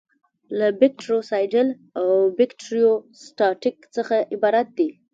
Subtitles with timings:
[0.57, 1.67] له بکټریوسایډل
[1.99, 2.07] او
[2.37, 4.89] بکټریوسټاټیک څخه عبارت دي.